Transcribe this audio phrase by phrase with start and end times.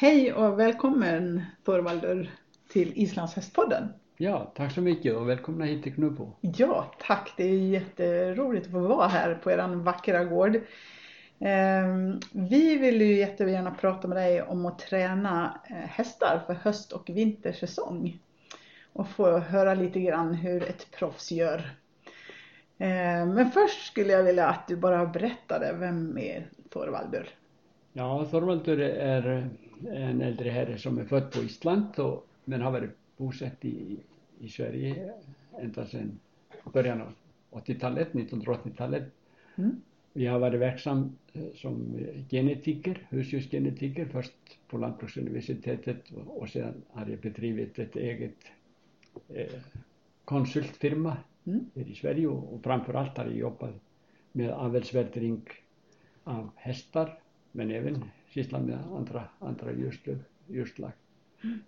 [0.00, 2.30] Hej och välkommen Thorvaldur
[2.68, 3.88] till Islandshästpodden.
[4.16, 6.32] Ja, tack så mycket och välkomna hit till Knuppo.
[6.40, 7.34] Ja, tack.
[7.36, 10.60] Det är jätteroligt att få vara här på er vackra gård.
[11.38, 16.92] Ehm, vi vill ju jättegärna prata med dig om att träna eh, hästar för höst
[16.92, 18.18] och vintersäsong.
[18.92, 21.70] Och få höra lite grann hur ett proffs gör.
[22.78, 27.34] Ehm, men först skulle jag vilja att du bara berättade, vem är Thorvaldur?
[27.98, 29.24] Já, Þorvaldur er
[29.90, 33.96] en eldri herri sem er fött på Ísland og menn hafa verið búsett í,
[34.38, 35.08] í Sverige
[35.58, 36.12] enda sen
[36.70, 37.08] början á
[37.58, 39.10] 80-tallet, 1980-tallet.
[39.56, 39.74] Mm.
[40.14, 41.82] Ég hafa verið verksam eh, som
[42.30, 48.50] genetíker, husjúsgenetíker, først på Landbruksuniversitetet og, og sedan har ég bedrivit ett eget
[49.34, 49.58] eh,
[50.30, 51.18] konsultfirma
[51.48, 51.62] mm.
[51.74, 53.74] hér í Sverige og, og framför allt har ég jobbað
[54.38, 55.56] með afelsverðring
[56.30, 57.18] af hestar
[57.56, 60.20] með nefinn, sýsla með andra, andra jústlug,
[60.52, 60.96] jústlag.
[61.44, 61.58] Mm.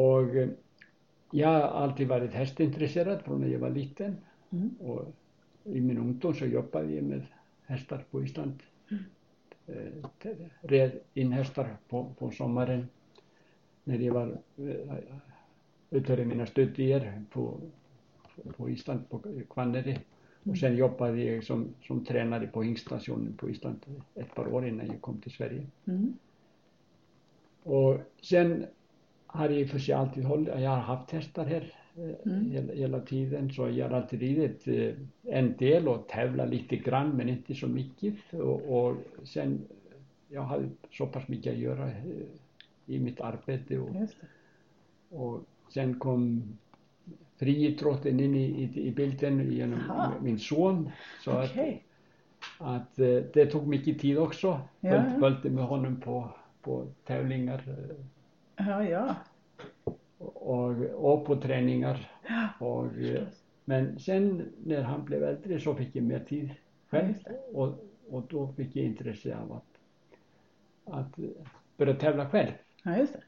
[0.00, 0.54] Og eh,
[1.34, 4.16] ég haf aldrei værið hestinteresserað frá því að ég var lítinn
[4.52, 4.70] mm.
[4.90, 7.28] og í minn ungdón svo jobbaði ég með
[7.70, 9.04] hestar på Ísland, mm.
[9.74, 10.34] eh,
[10.70, 12.86] reð inn hestar på, på sommaren
[13.84, 14.98] þegar ég var eh,
[15.94, 17.48] auðvitað í mína stöðdýjar på,
[18.56, 19.96] på Ísland, på Kvanneri
[20.44, 23.80] Och sen jobbade jag som, som tränare på hingststationen på Island
[24.14, 25.66] ett par år innan jag kom till Sverige.
[25.84, 26.14] Mm.
[27.62, 28.66] Och sen
[29.26, 32.50] har jag för sig alltid hållit, jag har haft hästar här eh, mm.
[32.50, 37.16] hela, hela, tiden så jag har alltid ridit eh, en del och tävlat lite grann
[37.16, 39.60] men inte så mycket och, och sen
[40.28, 41.94] jag har så pass mycket att göra eh,
[42.86, 43.96] i mitt arbete och,
[45.10, 46.42] och sen kom
[47.36, 50.12] friidrotten in i, i, i bilden genom Aha.
[50.22, 50.90] min son
[51.24, 51.78] så okay.
[52.58, 52.96] att, att
[53.32, 54.60] det tog mycket tid också.
[54.80, 55.04] Ja.
[55.20, 56.28] Följde med honom på,
[56.62, 57.62] på tävlingar
[58.56, 59.14] Ja, ja.
[60.18, 62.10] Och, och på träningar.
[62.58, 62.86] Och,
[63.64, 66.50] men sen när han blev äldre så fick jag mer tid
[66.90, 67.14] själv
[67.52, 69.78] och, och då fick jag intresse av att,
[70.84, 71.18] att
[71.76, 72.52] börja tävla själv.
[72.82, 73.22] Ja, just det.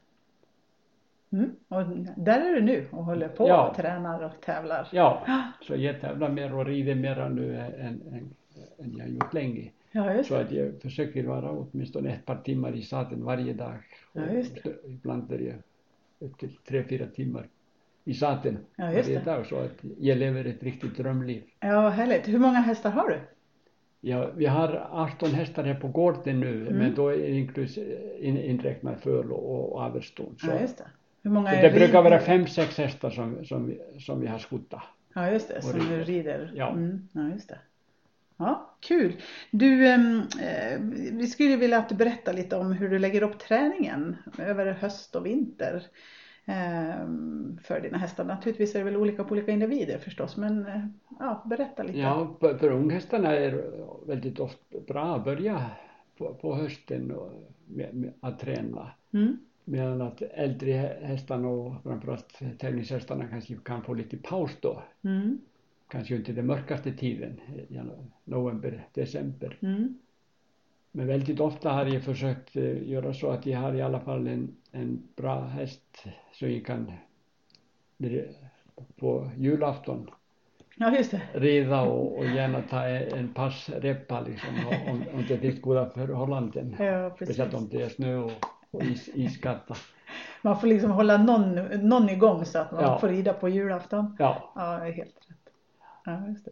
[1.31, 1.55] Mm.
[1.67, 1.83] Och
[2.17, 3.69] där är du nu och håller på ja.
[3.69, 4.87] och tränar och tävlar.
[4.91, 5.25] Ja,
[5.61, 8.33] så jag tävlar mer och rider mer nu än, än,
[8.79, 9.71] än jag gjort länge.
[9.91, 13.77] Ja, just så att jag försöker vara åtminstone ett par timmar i sadeln varje dag.
[14.13, 14.73] Ja, just det.
[14.85, 15.55] Ibland är jag
[16.19, 17.47] upp till tre, fyra timmar
[18.03, 19.45] i sadeln ja, varje dag.
[19.45, 21.43] Så att jag lever ett riktigt drömliv.
[21.59, 22.27] Ja, härligt.
[22.27, 23.19] Hur många hästar har du?
[24.01, 26.77] Ja, vi har 18 hästar här på gården nu, mm.
[26.77, 27.77] men då är det inklus,
[28.19, 30.35] in, inräknat föl och, och avelston.
[30.43, 30.87] Ja, just det.
[31.27, 34.83] Hur många så det brukar vara fem, sex hästar som, som, som vi har skottat.
[35.13, 36.05] Ja, just det, som rider.
[36.05, 36.51] rider.
[36.55, 36.69] Ja.
[36.69, 37.07] Mm.
[37.13, 37.59] ja, just det.
[38.37, 39.21] Ja, kul.
[39.51, 39.99] Du, eh,
[41.11, 45.15] vi skulle vilja att du berättar lite om hur du lägger upp träningen över höst
[45.15, 45.83] och vinter
[46.45, 47.05] eh,
[47.63, 48.23] för dina hästar.
[48.23, 50.85] Naturligtvis är det väl olika på olika individer förstås, men eh,
[51.19, 51.99] ja, berätta lite.
[51.99, 53.63] Ja, för unghästarna är det
[54.07, 55.65] väldigt ofta bra att börja
[56.17, 57.13] på, på hösten
[57.65, 58.91] med, med att träna.
[59.13, 59.37] Mm.
[59.69, 64.83] Medan att äldre hästarna och framförallt tävlingshästarna kanske kan få lite paus då.
[65.03, 65.39] Mm
[65.87, 67.41] kanske inte den mörkaste tiden,
[68.23, 69.57] november, december.
[69.61, 69.99] Mm.
[70.91, 74.27] Men väldigt ofta har jag försökt eh, göra så att jag har i alla fall
[74.27, 76.03] en, en bra häst
[76.33, 76.91] så jag kan
[78.95, 80.09] på julafton
[80.75, 81.21] ja, just det.
[81.33, 84.49] rida och, och gärna ta en pass reppa liksom
[84.87, 86.75] om, om det finns goda förhållanden.
[86.79, 88.31] Ja, Speciellt om det är snö och,
[88.71, 89.75] och is, iskatta.
[90.41, 91.55] Man får liksom hålla någon,
[91.89, 92.99] någon igång så att man ja.
[92.99, 94.15] får rida på julafton.
[94.19, 94.51] Ja.
[94.55, 95.15] Ja, helt
[96.05, 96.51] Ja, just det.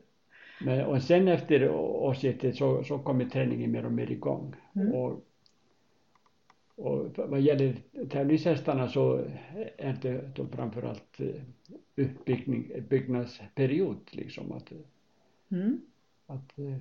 [0.62, 4.56] Men, och sen efter årsskiftet så, så kommer träningen mer och mer igång.
[4.76, 4.94] Mm.
[4.94, 5.26] Och,
[6.76, 7.76] och vad gäller
[8.10, 9.26] tävlingshästarna så
[9.78, 11.42] är det då framförallt eh,
[11.96, 14.72] uppbyggnadsperiod liksom att,
[15.52, 15.82] mm.
[16.28, 16.76] att eh,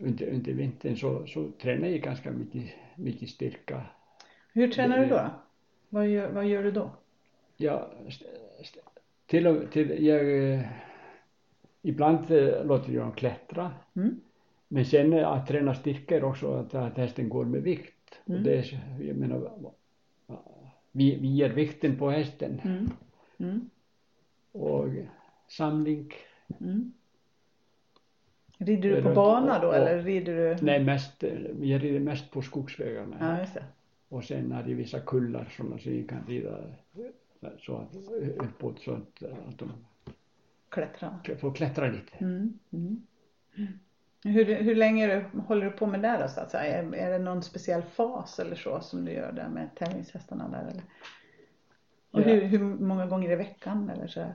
[0.00, 2.64] under, under vintern så, så tränar jag ganska mycket,
[2.96, 3.82] mycket styrka.
[4.56, 5.30] Hur tränar du då?
[5.88, 6.90] Vad gör, vad gör du då?
[7.56, 7.90] Ja,
[9.26, 10.60] till och till, jag eh,
[11.82, 13.70] ibland eh, låter jag dem klättra.
[13.96, 14.20] Mm.
[14.68, 18.20] Men sen eh, att träna styrka är också att, att hästen går med vikt.
[18.26, 18.38] Mm.
[18.38, 19.50] Och det är, jag menar,
[20.92, 22.60] vi, vi ger vikten på hästen.
[22.64, 22.90] Mm.
[23.38, 23.70] mm.
[24.52, 24.88] Och
[25.48, 26.12] samling.
[26.60, 26.92] Mm.
[28.58, 30.64] Rider du på bana då eller rider du?
[30.64, 31.22] Nej, mest,
[31.60, 33.46] jag rider mest på skogsvägarna.
[33.54, 33.60] Ja.
[34.08, 36.58] Och sen jag vissa kullar sådana så jag kan rida
[37.58, 37.96] så att,
[38.36, 39.72] uppåt så att, att de
[40.68, 41.20] klättra.
[41.40, 42.16] Få klättra lite.
[42.18, 42.58] Mm.
[42.72, 43.02] Mm.
[44.24, 46.78] Hur, hur länge håller du på med det då så att säga?
[46.78, 50.70] Är, är det någon speciell fas eller så som du gör där med tävlingshästarna där
[50.70, 50.82] eller?
[52.10, 54.26] Och hur, hur många gånger i veckan eller så?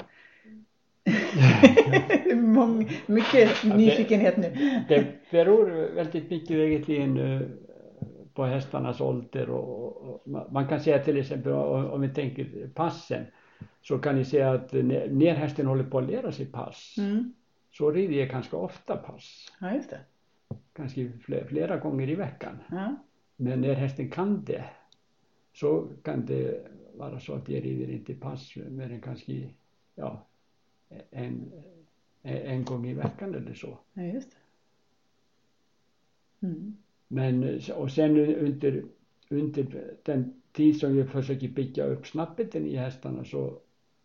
[2.36, 4.84] Mång, mycket nyfikenhet nu.
[4.88, 7.42] Det beror väldigt mycket egentligen eh,
[8.34, 12.70] på hästarnas ålder och, och man- man kan säga till exempel om om vi tänker
[12.74, 13.26] passen
[13.82, 17.34] så kan ni säga att när när hästen håller på att lära sig pass Mm.
[17.72, 20.00] så rider jag ganska ofta pass, Ja, just det.
[20.74, 22.58] kanske flera, flera gånger i veckan.
[22.72, 22.96] Ja.
[23.36, 24.64] Men när hästen kan det
[25.54, 29.50] så kan det vara så att jag rider inte pass mer än kanske
[29.96, 30.26] ja,
[31.12, 31.52] en,
[32.24, 33.78] en gång i veckan eller så.
[33.94, 34.38] ja, just det.
[36.48, 36.78] Mm.
[37.14, 38.84] Men och sen under,
[39.30, 43.58] under den tid som jag försöker picka upp snabbheten i hästarna så,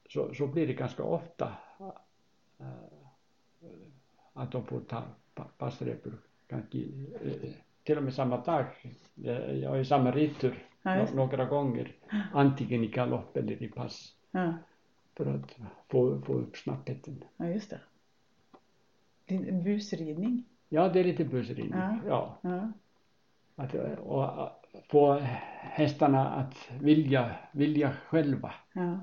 [0.09, 1.53] så, så blir det ganska ofta
[2.61, 2.67] äh,
[4.33, 5.03] att de får ta
[5.35, 6.13] pa- passrepor
[6.47, 7.33] kanske äh,
[7.85, 8.65] till och med samma dag.
[9.15, 11.93] Jag är samma ridtur Ja, några gånger,
[12.33, 14.55] antingen i galopp eller i pass Ja.
[15.15, 15.57] för att
[15.89, 17.25] få, få upp snabbheten.
[17.37, 17.81] ja, just det.
[19.53, 20.45] Busridning.
[20.69, 21.73] Ja, det är lite bussridning.
[22.07, 22.37] Ja.
[22.43, 22.73] Ja.
[23.57, 23.65] Ja.
[23.65, 24.31] Att, och
[24.91, 25.13] få
[25.61, 28.55] hästarna att vilja, vilja själva.
[28.73, 29.01] Ja.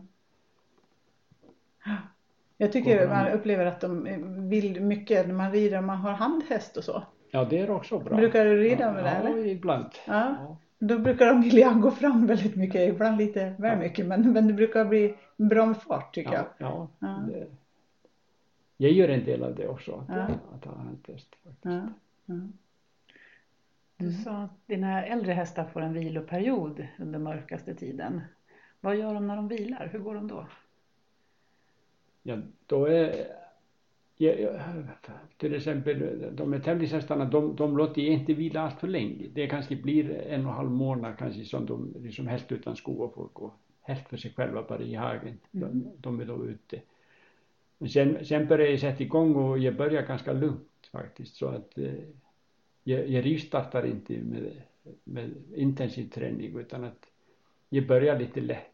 [2.58, 4.04] Jag tycker man upplever att de
[4.50, 7.04] vill mycket när man rider man har handhäst och så.
[7.32, 8.18] Ja, det är också bra.
[8.18, 9.46] Brukar du rida ja, med det, Ja, eller?
[9.46, 9.90] ibland.
[10.08, 10.58] Ja.
[10.80, 14.54] Då brukar de vilja gå fram väldigt mycket, ibland lite väl mycket, men, men det
[14.54, 16.46] brukar bli bra med fart tycker jag.
[16.58, 17.24] Ja, ja, Ja.
[17.28, 17.48] Det,
[18.78, 20.28] jag gör en del av det också, att, Ja.
[20.56, 21.36] att ha test.
[21.44, 21.66] faktiskt.
[23.98, 24.18] Du Mm.
[24.18, 28.22] sa att dina äldre hästar får en viloperiod under mörkaste tiden.
[28.82, 29.90] Vad gör de när de vilar?
[29.92, 30.48] Hur går de då?
[32.24, 33.28] Ja, då är,
[34.18, 34.52] ja, ja,
[35.38, 39.28] till exempel de här tävlingshästarna, de, de låter jag inte vila allt för länge.
[39.34, 43.12] Det kanske blir en och en halv månad kanske som de liksom helst utan skor
[43.16, 45.40] får gå helt för sig själva bara i hagen.
[45.52, 46.82] De, de är då ute.
[47.78, 51.78] Men sen, sen börjar jag sätta igång och jag börjar ganska lugnt faktiskt så att
[51.78, 51.94] eh,
[52.84, 54.62] jag, jag rivstartar inte med,
[55.04, 57.06] med intensiv träning utan att
[57.70, 58.70] jag börjar lite lätt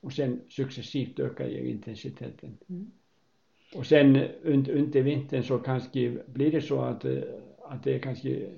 [0.00, 2.58] och sen successivt ökar jag intensiteten.
[2.68, 2.90] Mm.
[3.74, 7.04] Och sen under, under vintern så kanske blir det så att,
[7.62, 8.50] att det är kanske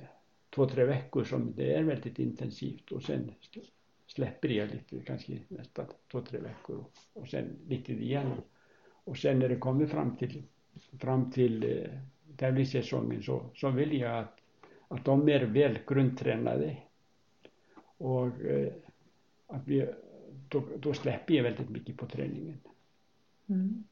[0.54, 3.70] två, tre veckor som det är väldigt intensivt och sen sl-
[4.06, 8.32] släpper jag lite, kanske nästa två, tre veckor och sen lite igen.
[9.04, 10.42] Och sen när det kommer fram till,
[11.00, 11.90] fram till eh,
[12.36, 14.35] tävlingssäsongen så, så vill jag att,
[14.88, 16.76] att de är väl grundtränade
[17.98, 18.72] och eh,
[19.46, 19.88] att vi,
[20.48, 22.58] då, då släpper jag väldigt mycket på träningen.
[23.48, 23.84] Mm.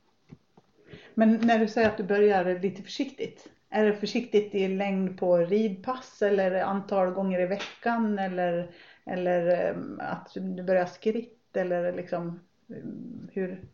[1.15, 5.37] Men när du säger att du börjar lite försiktigt, är det försiktigt i längd på
[5.37, 8.71] ridpass eller antal gånger i veckan eller,
[9.05, 13.65] eller ehm, att du börjar skritt eller liksom ehm, hur,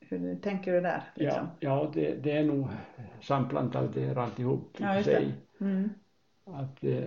[0.00, 1.02] hur tänker du där?
[1.14, 1.48] Liksom?
[1.60, 2.68] Ja, ja det, det är nog
[3.20, 5.34] samplantat alltihop i Ja, sig.
[5.60, 5.90] Mm.
[6.44, 7.04] Att eh,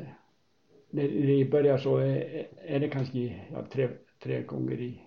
[0.90, 3.90] när det börjar så är, är det kanske ja, tre,
[4.20, 5.02] tre gånger i,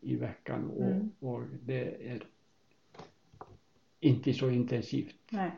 [0.00, 1.10] i, veckan och, Mm.
[1.20, 2.22] och det är
[4.00, 5.14] inte så intensivt.
[5.30, 5.50] Nej.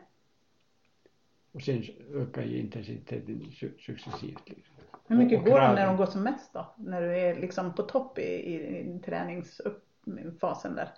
[1.51, 1.83] Och sen
[2.13, 4.49] ökar ju intensiteten su- successivt.
[4.49, 4.75] Liksom.
[5.07, 6.73] Hur mycket Och- och går de när de går som mest då?
[6.77, 10.89] När du är liksom på topp i, i, i träningsfasen där.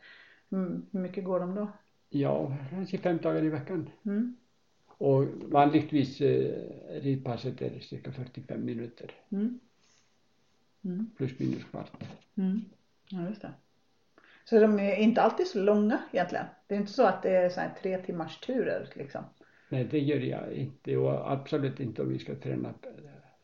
[0.51, 0.85] Mm.
[0.91, 1.67] Hur mycket går de då?
[2.09, 3.89] Ja, kanske fem dagar i veckan.
[4.05, 4.35] Mm.
[5.01, 6.53] Och vanligtvis eh,
[7.01, 9.59] ridpasset är cirka 45 minuter Mm.
[10.83, 11.09] Mm.
[11.17, 11.91] plus minus kvart.
[12.35, 12.61] Mm.
[13.09, 13.51] Ja, just det.
[14.45, 16.45] Så de är inte alltid så långa egentligen.
[16.67, 19.23] Det är inte så att det är så tre timmars turer liksom.
[19.69, 22.93] Nej, det gör jag inte och absolut inte om vi ska träna eh,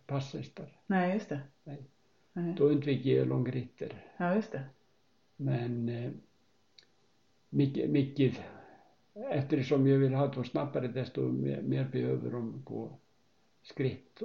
[0.08, 0.66] passhästar.
[0.88, 1.40] Nej, just det.
[1.64, 1.82] Nej.
[2.34, 2.56] Nej.
[2.58, 3.94] Då undviker jag långritter.
[4.18, 4.64] Ja, just det.
[5.36, 6.12] Men eh,
[7.50, 8.38] mycket, mycket,
[9.30, 12.90] eftersom jag vill ha dem snabbare desto mer, mer behöver de gå
[13.64, 14.22] skritt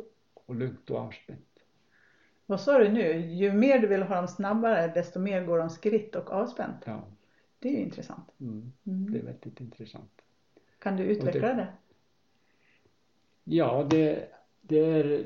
[0.47, 1.47] och lugnt och avspänt.
[2.47, 3.17] Vad sa du nu?
[3.17, 6.77] Ju mer du vill ha dem snabbare desto mer går de skritt och avspänt.
[6.85, 7.03] Ja,
[7.59, 8.29] Det är ju intressant.
[8.41, 9.13] mm, Mm.
[9.13, 10.23] det är väldigt intressant.
[10.79, 11.67] Kan du utveckla Och det?
[13.45, 14.29] Ja, det,
[14.61, 15.25] det är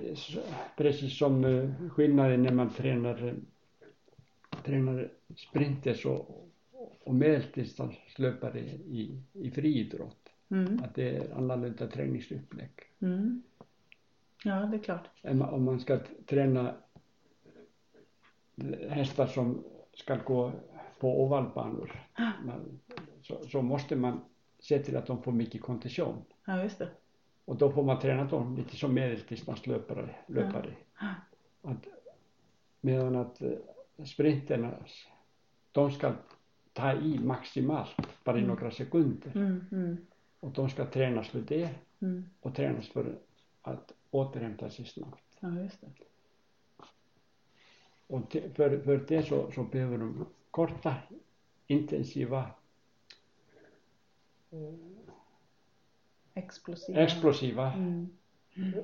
[0.77, 3.35] precis som eh, skillnaden när man tränar,
[4.65, 6.46] tränar sprinters och,
[7.07, 10.29] och medeldistanslöpare i, i friidrott.
[10.51, 10.83] Mm.
[10.85, 12.71] Att det är annorlunda träningsupplägg.
[13.01, 13.43] Mm.
[14.45, 15.09] Ja, det är klart.
[15.23, 16.75] Om man- ska träna
[18.89, 20.53] hästar som ska gå
[21.01, 22.03] på ovalbanor
[22.45, 22.81] man,
[23.23, 24.21] så, så måste man
[24.59, 26.25] se till att de får mycket kondition.
[26.45, 26.89] Ja, just det.
[27.45, 30.15] Och då får man träna dem lite som medeldistanslöpare.
[30.27, 30.75] Löpare.
[31.63, 31.87] Att,
[32.81, 33.51] medan att eh,
[34.05, 34.75] sprinterna,
[35.73, 36.13] de ska
[36.77, 38.49] ta i maximalt, bara i Mm.
[38.55, 39.33] några sekunder.
[39.35, 39.97] Mm, mm,
[40.41, 42.25] Och de ska tränas för det mm.
[42.41, 43.19] och tränas för
[43.63, 45.23] att återhämta sig snabbt.
[45.41, 45.87] Ja, just det.
[48.07, 50.95] Och te- för, för det så, så behöver de korta,
[51.67, 52.51] intensiva,
[56.35, 57.01] Explosiva.
[57.01, 58.09] explosiva Mm,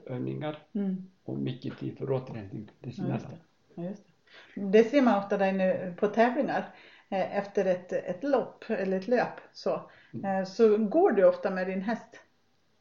[0.06, 1.06] övningar mm.
[1.24, 3.30] och mycket tid för återhämtning Ja, just dessemellan.
[3.30, 3.82] det.
[3.82, 4.02] Ja, just
[4.54, 4.60] det.
[4.78, 6.74] det ser man ofta dig nu på tävlingar.
[7.12, 9.90] Eh, Efter ett, ett lopp eller ett löp så,
[10.24, 12.20] eh, så går du ofta med din häst.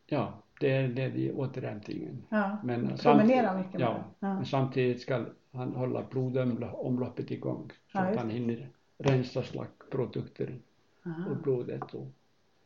[0.05, 2.23] Ja, det är det i återhämtningen.
[2.29, 2.57] Ja.
[2.63, 4.03] Men Promenera mycket med ja, den.
[4.19, 4.35] Ja.
[4.35, 10.59] Men samtidigt ska han hålla blodomloppet igång så Ja, att han hinner rensa slaggprodukter
[11.05, 11.93] ur blodet.
[11.93, 12.07] Och,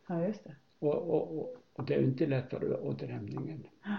[0.08, 0.54] Ja, just det.
[0.78, 3.66] och, och, och, och det är inte lättare återhämtningen.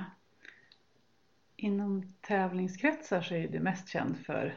[1.56, 4.54] Inom tävlingskretsar så är du mest känd för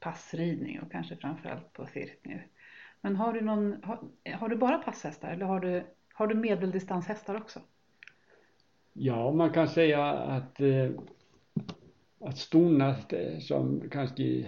[0.00, 2.42] passridning och kanske framförallt på cirkning.
[3.00, 4.00] Men har du, någon, har,
[4.34, 7.60] har du bara passhästar eller har du, har du medeldistanshästar också?
[8.92, 10.90] Ja, man kan säga att, eh,
[12.20, 14.44] att stona eh, som kanske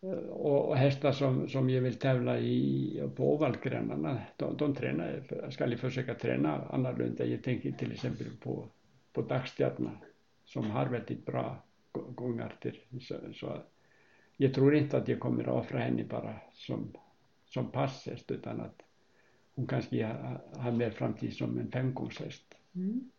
[0.00, 5.22] eh, och, och hästar som, som jag vill tävla i på ovalgrenarna, de, de tränar,
[5.28, 7.24] jag ska försöka träna annorlunda.
[7.24, 8.68] Jag tänker till exempel på,
[9.12, 9.90] på dagstjärna
[10.44, 12.78] som har väldigt bra gångarter.
[13.00, 13.62] Så, så
[14.36, 16.92] jag tror inte att jag kommer att offra henne bara som,
[17.46, 18.82] som passhäst utan att
[19.54, 22.54] hon kanske har, har mer framtid som en femgångshäst.
[22.74, 23.10] Mm.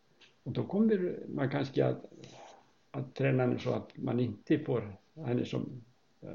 [0.44, 2.06] Och då kommer man kanske att,
[2.92, 5.84] att träna henne så att man inte får henne som,
[6.22, 6.30] eh,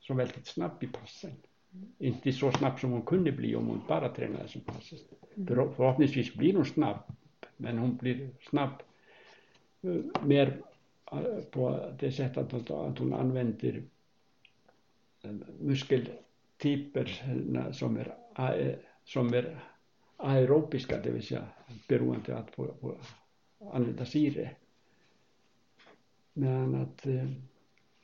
[0.00, 1.32] som väldigt snabb i passen.
[1.98, 5.06] Inte så snabb som hon kunde bli om hon bara tränade som passhäst.
[5.46, 6.98] För, förhoppningsvis blir hon snabb,
[7.56, 8.82] men hon blir snabb
[9.82, 10.62] eh, mer
[11.50, 13.82] på det sättet att, att hon använder
[15.22, 17.22] eh, muskeltyper
[17.56, 19.60] eh, som är, som är
[20.16, 21.44] aerobiska, det vill säga
[21.88, 22.96] beroende att få, få
[23.72, 24.50] använda syre.
[26.32, 27.28] Men att eh,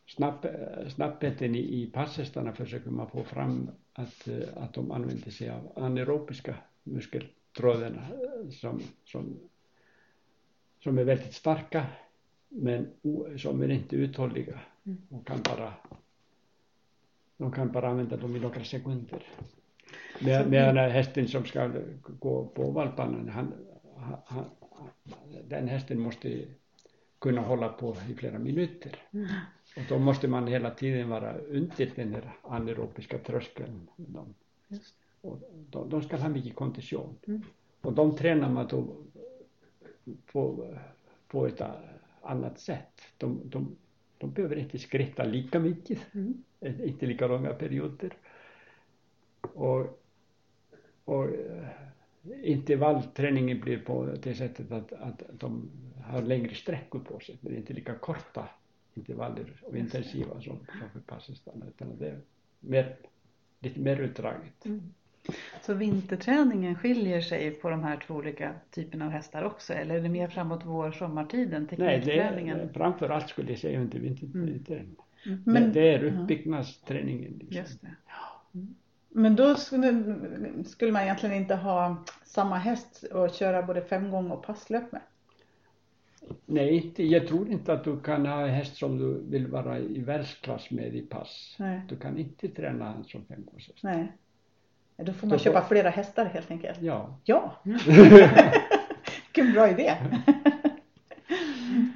[0.06, 5.73] snabb, eh, snabbheten i, passhästarna försöker man få fram att, att de använder sig av
[5.76, 8.06] anaerobiska muskeltrådarna
[8.50, 9.38] som, som,
[10.78, 11.87] som är väldigt starka
[12.54, 12.90] men
[13.38, 14.61] som är inte uthålliga
[15.08, 15.73] och kan bara
[17.37, 19.23] de kan bara använda dem i några sekunder.
[20.20, 21.70] Med, medan hästen som ska
[22.20, 23.52] gå på ovalbanan, han,
[24.25, 24.44] han,
[25.49, 26.44] den hästen måste
[27.18, 28.96] kunna hålla på i flera minuter.
[29.76, 33.88] Och då måste man hela tiden vara under den här anaerobiska tröskeln.
[33.96, 34.34] De,
[35.20, 35.38] och
[35.70, 37.16] de, de ska ha mycket kondition.
[37.26, 37.42] Mm.
[37.80, 38.96] Och de tränar man då
[40.32, 40.66] på,
[41.28, 41.61] på ett
[42.25, 43.00] annat sätt.
[43.19, 43.76] De, de,
[44.19, 46.43] de behöver inte skritta lika mycket, Mm.
[46.61, 48.16] inte lika långa perioder.
[49.40, 50.00] Och,
[51.04, 51.69] och eh,
[52.43, 55.71] intervallträningen blir på det sättet att, att de
[56.04, 58.49] har längre sträckor på sig, men inte lika korta
[58.95, 62.21] intervaller och intensiva som, som för passhästarna, utan det är
[62.61, 62.97] mer,
[63.61, 64.64] lite mer utdraget.
[64.66, 64.95] Mm.
[65.62, 70.00] Så vinterträningen skiljer sig på de här två olika typerna av hästar också eller är
[70.00, 72.61] det mer framåt vår sommartiden, Nej, det teknikträningen?
[72.61, 74.97] är, framför allt skulle jag säga under vinterträningen.
[75.26, 75.43] Mm.
[75.47, 77.33] Men, det är uppbyggnadsträningen.
[77.40, 77.57] Liksom.
[77.57, 77.95] Just det.
[79.09, 80.14] men då skulle,
[80.64, 85.00] skulle man egentligen inte ha samma häst och köra både femgång och passlöp med?
[86.47, 90.71] Nej, jag tror inte att du kan ha häst som du vill vara i världsklass
[90.71, 91.57] med i pass.
[91.59, 91.81] Nej.
[91.88, 93.83] Du kan inte träna han som femgångshäst.
[93.83, 94.12] Nej.
[94.96, 96.82] Då får Då man får- köpa flera hästar helt enkelt.
[96.82, 97.56] Ja, Ja!
[99.26, 99.96] Vilken bra idé!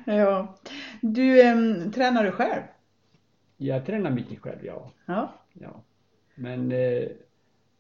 [0.04, 0.54] ja.
[1.00, 2.62] Du, äm, tränar du själv?
[3.60, 4.90] jag tränar mycket själv, ja.
[5.06, 5.32] Ja.
[5.52, 5.82] ja.
[6.34, 7.08] Men eh,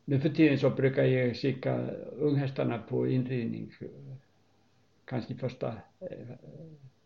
[0.04, 1.76] nu för tiden så brukar jag skicka
[2.16, 3.88] unghästarna på inridning eh,
[5.04, 5.68] kanske första
[6.00, 6.28] eh,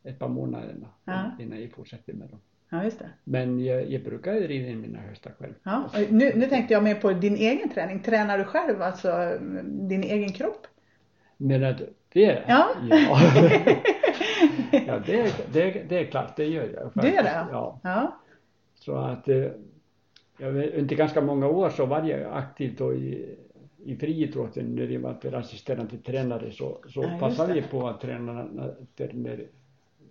[0.05, 1.31] ett par månaderna Ja.
[1.41, 2.41] innan jag fortsätter med dem.
[2.75, 3.11] Ja, just det.
[3.25, 5.53] Men jag, jag brukar rida in mina hästar själv.
[5.63, 5.91] Ja.
[6.11, 8.01] Nu, nu tänkte jag mer på din egen träning.
[8.03, 10.67] Tränar du själv, alltså din egen kropp?
[11.37, 12.69] Men att det, Ja.
[12.91, 13.19] ja.
[14.87, 16.91] ja det, det, det är klart, det gör jag.
[17.05, 17.47] Du gör det?
[17.53, 17.81] Ja.
[17.83, 18.17] Ja.
[18.75, 19.47] Så att eh,
[20.39, 23.37] jag vet, under ganska många år så var jag aktiv då i,
[23.85, 27.59] i friidrotten när jag var assisterande tränare så, så Ja, passade det.
[27.61, 28.75] jag på att träna när,
[29.13, 29.47] när,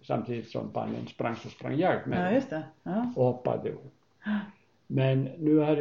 [0.01, 2.63] samtidigt som barnen sprang så sprang jag med ja, just det.
[2.84, 3.13] Ja.
[3.15, 3.74] och hoppade.
[4.88, 5.77] Men nu har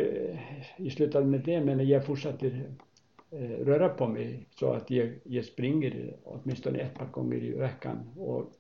[0.77, 2.71] jag slutat med det men jag fortsätter
[3.31, 7.99] eh, röra på mig så att jag, jag springer åtminstone ett par gånger i veckan
[8.17, 8.53] och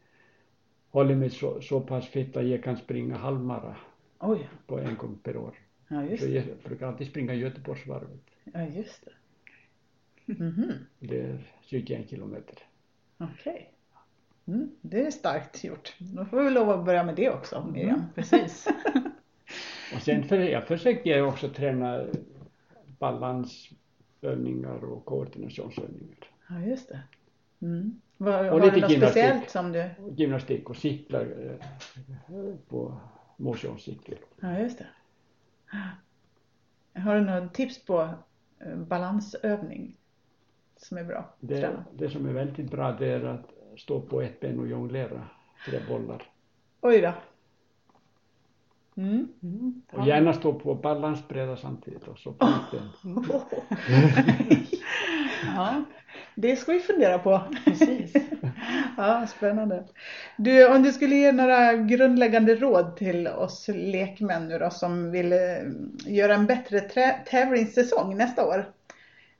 [0.90, 3.76] håller mig så, så pass fit att jag kan springa halvmara
[4.18, 5.54] Oj, på en gång per år.
[5.88, 6.34] ja just Så det.
[6.34, 8.20] jag brukar alltid springa Göteborgsvarvet.
[8.44, 9.12] Ja, just det.
[10.34, 12.58] Mhm, Det är 21 kilometer.
[13.18, 13.70] okej.
[14.50, 15.94] Mm, det är starkt gjort.
[15.98, 18.04] Då får vi lov att börja med det också, Miriam.
[18.14, 18.66] Precis.
[19.94, 22.04] Och sen för, jag försöker jag också träna
[22.98, 26.16] balansövningar och koordinationsövningar.
[26.48, 27.00] Ja, just det.
[27.60, 28.00] Mm.
[28.16, 29.22] Vad, Och har lite du något gymnastik.
[29.24, 29.90] speciellt som du...
[30.16, 31.26] Gymnastik och cyklar
[32.30, 33.00] eh, på
[33.36, 34.18] motionscykel.
[34.40, 34.86] Ja, just det.
[37.00, 38.08] Har du något tips på
[38.58, 39.96] eh, balansövning
[40.76, 41.34] som är bra?
[41.40, 43.46] Det, det som är väldigt bra det är att
[43.76, 45.22] stå på ett ben och jonglera
[45.66, 46.22] tre bollar.
[46.80, 47.12] Oj då.
[48.96, 49.28] Mm.
[49.42, 49.82] Mm.
[49.92, 53.24] Och gärna stå på balansbräda samtidigt också på ett ben.
[55.56, 55.84] Ja,
[56.34, 57.40] det ska vi fundera på.
[57.64, 58.12] Precis.
[58.96, 59.84] Ja, spännande.
[60.36, 65.32] Du, om du skulle ge några grundläggande råd till oss lekmän nu då som vill
[65.32, 65.38] eh,
[66.06, 66.80] göra en bättre
[67.26, 68.72] tävlingssäsong nästa år.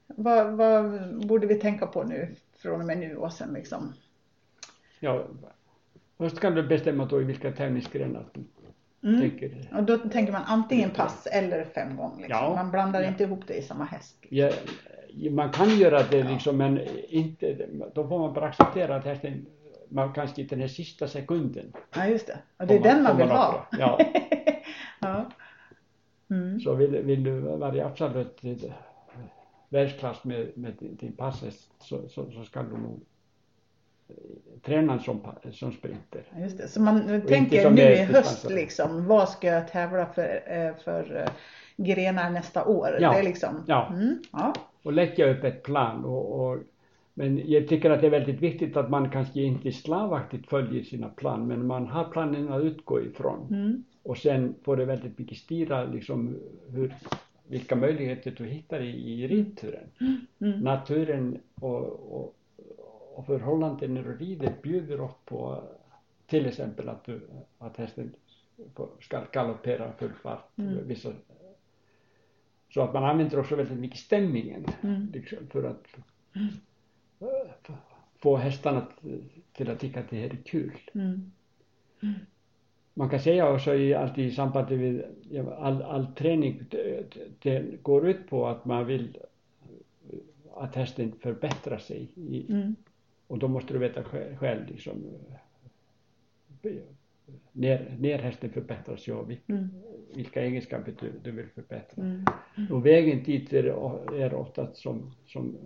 [0.07, 3.95] Vad, vad borde vi tänka på nu från och med nu och sen liksom?
[5.01, 5.25] Ja,
[6.19, 8.45] först kan du bestämma då i vilka tävlingsgrenar du
[9.09, 9.21] Mm.
[9.21, 9.69] tänker.
[9.77, 12.17] Och då tänker man antingen pass eller fem gånger.
[12.17, 12.37] Liksom.
[12.45, 12.55] Ja.
[12.55, 13.09] Man blandar Ja.
[13.09, 14.17] inte ihop det i samma häst.
[14.29, 14.51] Ja,
[15.31, 19.47] man kan göra det liksom men inte, då får man bara acceptera att hästen,
[19.89, 21.73] man kanske inte den här sista sekunden.
[21.97, 22.39] Ja, just det.
[22.57, 23.67] Och det är får den man vill ha.
[23.79, 23.99] Ja,
[25.01, 25.31] ja.
[26.31, 26.61] Mm.
[26.61, 28.73] så vill, vill du vara absolut i
[29.69, 33.01] världsklass med, med din, din passhäst så, så, så ska du nog
[34.17, 35.21] eh, träna den som,
[35.53, 36.23] som sprinter.
[36.39, 36.69] Just det.
[36.69, 41.31] Så man tänker nu i höst liksom, vad ska jag tävla för, eh, för eh,
[41.77, 42.97] grenar nästa år?
[43.01, 43.13] Ja.
[43.13, 43.89] Det är liksom, Ja.
[43.93, 44.55] Mm, ja.
[44.83, 46.05] och lägga upp ett plan.
[46.05, 46.59] Och, och,
[47.15, 51.09] men jag tycker att det är väldigt viktigt att man kanske inte slavaktigt följer sina
[51.09, 53.47] plan, men man har planen att utgå ifrån.
[53.51, 56.37] Mm, Och sen får det väldigt mycket styra liksom
[56.69, 56.95] hur,
[57.49, 59.85] vilka möjligheter du hittar i, i ridturen.
[60.41, 61.83] mm, Naturen och,
[62.21, 62.35] och,
[63.15, 65.63] och förhållanden när du rider bjuder upp på
[66.27, 67.21] till exempel att, du,
[67.59, 68.15] att hästen
[69.01, 70.59] ska galoppera full fart.
[70.59, 70.87] Mm.
[70.89, 71.13] Vissa,
[72.75, 75.87] så att man använder också väldigt mycket stämningen mm, liksom, för att
[77.69, 77.75] f-
[78.19, 78.87] få hästarna
[79.53, 80.79] till att tycka att det här är kul.
[80.95, 81.31] mm,
[82.95, 85.05] Man kan säga också i, alltid i samband med
[85.59, 87.05] all, all träning, det,
[87.39, 89.19] det går ut på att man vill
[90.57, 92.09] att hästen förbättrar sig.
[92.17, 92.77] I, mm,
[93.31, 94.05] och då måste du veta
[94.39, 95.05] själv, liksom,
[96.63, 96.71] eh,
[97.53, 99.69] när, när hästen förbättras vil, mm,
[100.15, 102.03] vilka egenskaper du, du vill förbättra.
[102.05, 102.25] mm,
[102.73, 103.65] Och vägen dit är,
[104.15, 105.57] är ofta som, som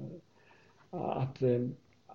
[0.93, 1.67] eh, att eh,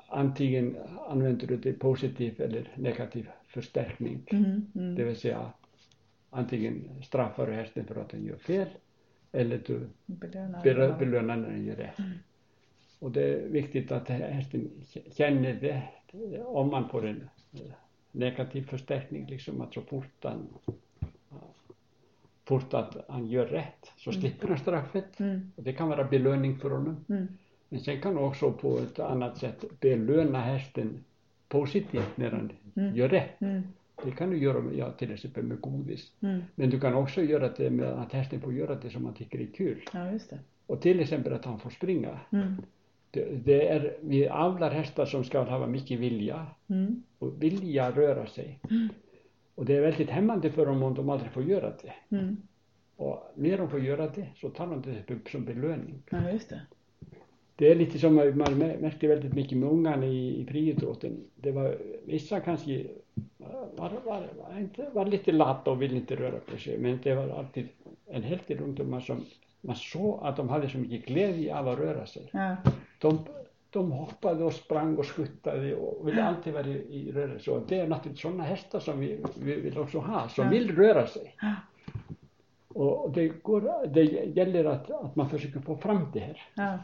[0.08, 4.24] antingen använder du det positiv eller negativ förstärkning.
[4.32, 4.96] mm, mm.
[4.96, 5.54] Det vill säga
[6.30, 8.68] antingen straffar du hästen för att den gör fel
[9.32, 10.62] eller du Belöna.
[10.64, 11.98] belö- belönar när den gör rätt.
[13.00, 14.70] Och det är viktigt att hästen
[15.16, 15.84] känner det
[16.44, 17.30] om man får en
[18.12, 20.48] negativ förstärkning, liksom att så fort han,
[22.46, 25.20] fort att han gör rätt så slipper han straffet.
[25.20, 27.06] Mm, Och det kan vara belöning för honom.
[27.10, 27.28] mm,
[27.70, 31.04] Men sen kan du också på ett annat sätt belöna hästen
[31.48, 32.96] positivt när han Mm.
[32.96, 33.42] gör rätt.
[33.42, 33.62] mm,
[34.04, 36.12] Det kan du göra ja, till exempel med godis.
[36.22, 36.42] mm.
[36.56, 39.40] Men du kan också göra det med att hästen får göra det som han tycker
[39.40, 39.82] är kul.
[39.94, 40.40] Ja, just det.
[40.66, 42.20] Och till exempel att han får springa.
[42.32, 42.56] Mm,
[43.12, 48.60] Det, är, vi avlar hästar som ska ha mycket vilja mm, och vilja röra sig.
[49.56, 52.16] Och det är väldigt hämmande för dem om de aldrig får göra det.
[52.18, 52.38] mm.
[52.96, 56.04] Och när de får göra det så tar de det upp som belöning.
[56.10, 56.62] Ja, just det.
[57.56, 61.18] Det är lite som man märkte väldigt mycket med ungarna i, i friidrotten.
[61.36, 62.88] Det var vissa kanske
[63.78, 66.78] var, var, var, inte, var lite lata och ville inte röra på sig.
[66.78, 67.68] Men det var alltid
[68.06, 69.26] en hel del ungdomar som
[69.62, 72.30] man såg att de hade så mycket glädje av att röra sig.
[72.34, 72.56] Ja,
[73.00, 73.26] De,
[73.70, 77.52] de hoppade och sprang och skuttade och ville alltid vara i, i rörelse.
[77.52, 80.52] Och det är naturligtvis sådana hästar som vi, vi vill också ha, som Ja.
[80.52, 81.36] vill röra sig.
[81.42, 81.56] Ja.
[82.68, 86.80] Och det, går, det gäller att, att man försöker få fram det här, ja,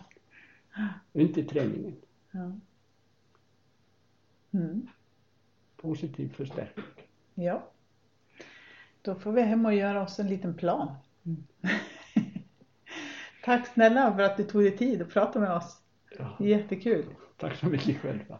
[1.14, 1.96] inte i träningen.
[4.54, 4.88] Mm.
[5.78, 6.86] Positiv förstärkning.
[7.34, 7.64] Ja.
[9.02, 10.88] Då får vi hem och göra oss en liten plan.
[13.44, 15.82] Tack snälla för att du tog dig tid att prata med oss.
[16.40, 17.06] Jättekul.
[17.38, 18.40] tack så mycket själva.